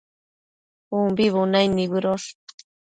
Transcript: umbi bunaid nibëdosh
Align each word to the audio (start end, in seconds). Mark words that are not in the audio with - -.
umbi 0.99 1.25
bunaid 1.33 1.71
nibëdosh 1.73 2.27